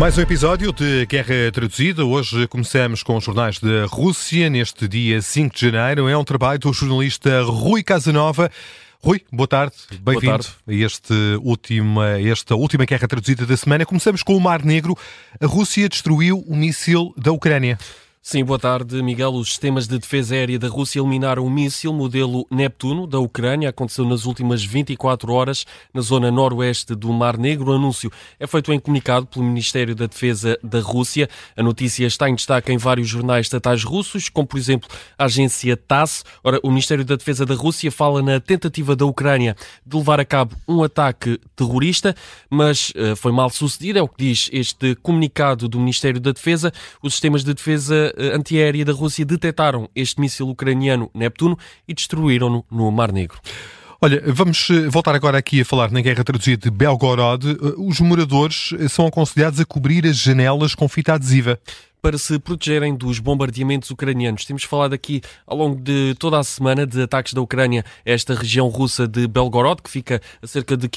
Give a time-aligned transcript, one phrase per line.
[0.00, 2.06] Mais um episódio de Guerra Traduzida.
[2.06, 6.08] Hoje começamos com os jornais da Rússia, neste dia 5 de janeiro.
[6.08, 8.50] É um trabalho do jornalista Rui Casanova.
[9.04, 13.84] Rui, boa tarde, bem-vindo a este última, esta última guerra traduzida da semana.
[13.84, 14.96] Começamos com o Mar Negro.
[15.38, 17.78] A Rússia destruiu o míssil da Ucrânia.
[18.22, 19.32] Sim, boa tarde, Miguel.
[19.32, 23.70] Os sistemas de defesa aérea da Rússia eliminaram um míssil modelo Neptuno da Ucrânia.
[23.70, 27.70] Aconteceu nas últimas 24 horas na zona noroeste do Mar Negro.
[27.72, 31.30] O anúncio é feito em comunicado pelo Ministério da Defesa da Rússia.
[31.56, 35.74] A notícia está em destaque em vários jornais estatais russos, como por exemplo a agência
[35.74, 36.22] TASS.
[36.44, 40.26] Ora, o Ministério da Defesa da Rússia fala na tentativa da Ucrânia de levar a
[40.26, 42.14] cabo um ataque terrorista,
[42.50, 46.70] mas uh, foi mal sucedido, é o que diz este comunicado do Ministério da Defesa.
[47.02, 52.64] Os sistemas de defesa eh, antiaérea da Rússia detectaram este míssil ucraniano Neptuno e destruíram-no
[52.70, 53.38] no Mar Negro.
[54.02, 57.46] Olha, vamos eh, voltar agora aqui a falar na guerra traduzida de Belgorod.
[57.46, 61.60] Eh, os moradores são aconselhados a cobrir as janelas com fita adesiva
[62.00, 64.44] para se protegerem dos bombardeamentos ucranianos.
[64.44, 68.34] Temos falado aqui ao longo de toda a semana de ataques da Ucrânia a esta
[68.34, 70.88] região russa de Belgorod, que fica a cerca de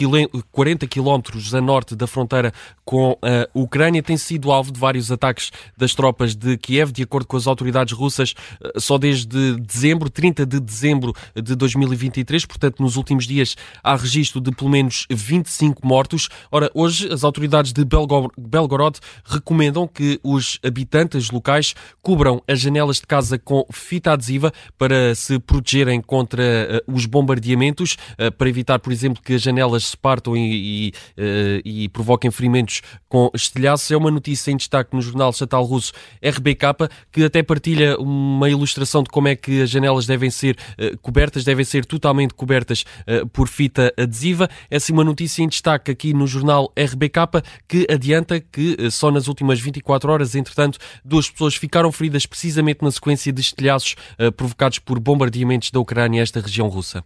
[0.52, 2.54] 40 quilómetros a norte da fronteira
[2.86, 4.02] com a Ucrânia.
[4.02, 7.94] Tem sido alvo de vários ataques das tropas de Kiev, de acordo com as autoridades
[7.94, 13.96] russas, eh, só desde dezembro, 30 de dezembro de 2023, portanto, nos últimos dias há
[13.96, 16.30] registro de pelo menos 25 mortos.
[16.52, 22.98] Ora, hoje as autoridades de Belgorod recomendam que os habitantes habitantes locais cubram as janelas
[22.98, 26.44] de casa com fita adesiva para se protegerem contra
[26.88, 30.94] uh, os bombardeamentos, uh, para evitar, por exemplo, que as janelas se partam e, e,
[31.18, 33.90] uh, e provoquem ferimentos com estilhaços.
[33.90, 39.02] É uma notícia em destaque no jornal estatal russo RBK, que até partilha uma ilustração
[39.02, 40.58] de como é que as janelas devem ser
[41.02, 42.84] cobertas, devem ser totalmente cobertas
[43.32, 44.50] por fita adesiva.
[44.70, 49.60] É uma notícia em destaque aqui no jornal RBK, que adianta que só nas últimas
[49.60, 55.00] 24 horas, entretanto, Duas pessoas ficaram feridas precisamente na sequência de estilhaços uh, provocados por
[55.00, 57.04] bombardeamentos da Ucrânia a esta região russa.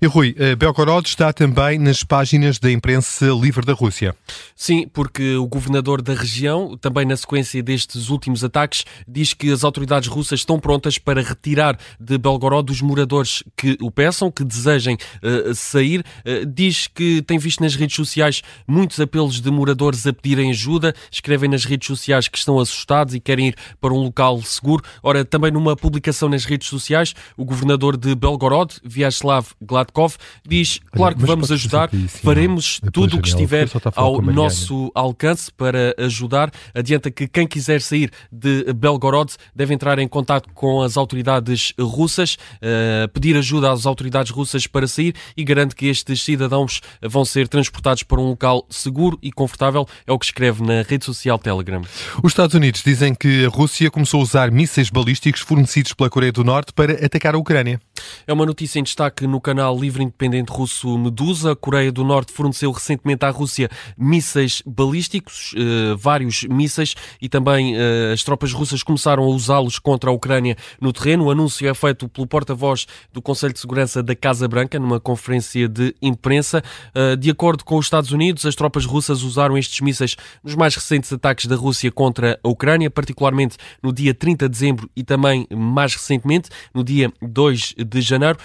[0.00, 4.14] E Rui, eh, Belgorod está também nas páginas da imprensa livre da Rússia.
[4.54, 9.64] Sim, porque o governador da região, também na sequência destes últimos ataques, diz que as
[9.64, 14.96] autoridades russas estão prontas para retirar de Belgorod os moradores que o peçam, que desejem
[15.22, 16.04] uh, sair.
[16.24, 20.94] Uh, diz que tem visto nas redes sociais muitos apelos de moradores a pedirem ajuda,
[21.10, 24.82] escrevem nas redes sociais que estão assustados e querem ir para um local seguro.
[25.02, 30.14] Ora, também numa publicação nas redes sociais, o governador de Belgorod, Vyacheslav Gladkov,
[30.46, 36.50] diz: Claro que vamos ajudar, faremos tudo o que estiver ao nosso alcance para ajudar.
[36.74, 42.34] Adianta que quem quiser sair de Belgorod deve entrar em contato com as autoridades russas,
[42.34, 47.48] uh, pedir ajuda às autoridades russas para sair e garante que estes cidadãos vão ser
[47.48, 49.86] transportados para um local seguro e confortável.
[50.06, 51.82] É o que escreve na rede social Telegram.
[52.22, 56.32] Os Estados Unidos dizem que a Rússia começou a usar mísseis balísticos fornecidos pela Coreia
[56.32, 57.80] do Norte para atacar a Ucrânia.
[58.26, 61.52] É uma notícia em destaque no canal livre independente russo Medusa.
[61.52, 67.76] A Coreia do Norte forneceu recentemente à Rússia mísseis balísticos, uh, vários mísseis, e também
[67.76, 71.24] uh, as tropas russas começaram a usá-los contra a Ucrânia no terreno.
[71.24, 75.68] O anúncio é feito pelo porta-voz do Conselho de Segurança da Casa Branca numa conferência
[75.68, 76.62] de imprensa.
[76.94, 80.74] Uh, de acordo com os Estados Unidos, as tropas russas usaram estes mísseis nos mais
[80.74, 85.46] recentes ataques da Rússia contra a Ucrânia, particularmente no dia 30 de dezembro e também
[85.50, 88.38] mais recentemente, no dia 2 de janeiro.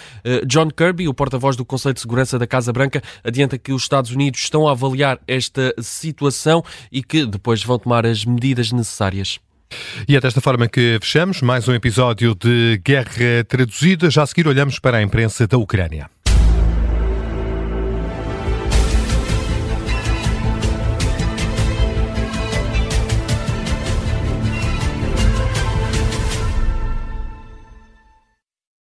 [0.46, 3.82] John Kirby, Kirby, o porta-voz do Conselho de Segurança da Casa Branca, adianta que os
[3.82, 9.38] Estados Unidos estão a avaliar esta situação e que depois vão tomar as medidas necessárias.
[10.06, 14.10] E é desta forma que fechamos mais um episódio de Guerra Traduzida.
[14.10, 16.10] Já a seguir olhamos para a imprensa da Ucrânia.